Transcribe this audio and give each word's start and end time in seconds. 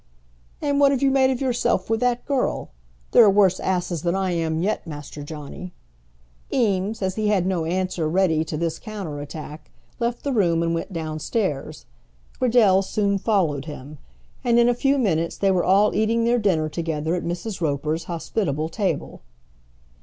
"And 0.63 0.79
what 0.79 0.91
have 0.91 1.03
you 1.03 1.11
made 1.11 1.29
of 1.29 1.39
yourself 1.39 1.87
with 1.87 1.99
that 1.99 2.25
girl? 2.25 2.71
There 3.11 3.23
are 3.23 3.29
worse 3.29 3.59
asses 3.59 4.01
than 4.01 4.15
I 4.15 4.31
am 4.31 4.63
yet, 4.63 4.87
Master 4.87 5.21
Johnny." 5.21 5.73
Eames, 6.51 7.03
as 7.03 7.13
he 7.17 7.27
had 7.27 7.45
no 7.45 7.65
answer 7.65 8.09
ready 8.09 8.43
to 8.45 8.57
this 8.57 8.79
counter 8.79 9.19
attack, 9.19 9.69
left 9.99 10.23
the 10.23 10.33
room 10.33 10.63
and 10.63 10.73
went 10.73 10.91
downstairs. 10.91 11.85
Cradell 12.39 12.81
soon 12.83 13.19
followed 13.19 13.65
him, 13.65 13.99
and 14.43 14.57
in 14.57 14.67
a 14.67 14.73
few 14.73 14.97
minutes 14.97 15.37
they 15.37 15.51
were 15.51 15.63
all 15.63 15.93
eating 15.93 16.23
their 16.25 16.39
dinner 16.39 16.67
together 16.67 17.13
at 17.13 17.21
Mrs. 17.23 17.61
Roper's 17.61 18.05
hospitable 18.05 18.69
table. 18.69 19.21